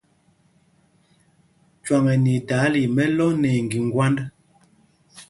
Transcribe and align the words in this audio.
Cwâŋ 1.83 2.03
ɛ 2.13 2.15
nɛ 2.23 2.31
idaala 2.39 2.77
í 2.85 2.87
mɛ̄lɔ̄ 2.95 3.29
nɛ 3.41 3.49
iŋgiŋgwand. 3.57 4.17